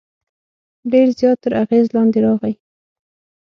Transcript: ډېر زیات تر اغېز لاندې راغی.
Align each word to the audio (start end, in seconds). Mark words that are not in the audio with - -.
ډېر 0.91 1.07
زیات 1.19 1.37
تر 1.43 1.51
اغېز 1.63 1.87
لاندې 1.95 2.19
راغی. 2.25 2.53